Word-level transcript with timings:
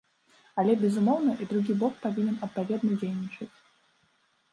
Але, 0.61 0.71
безумоўна, 0.83 1.35
і 1.43 1.47
другі 1.51 1.75
бок 1.83 1.93
павінен 2.05 2.39
адпаведна 2.47 2.97
дзейнічаць. 3.03 3.49